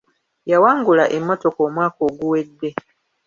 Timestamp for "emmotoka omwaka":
1.17-1.99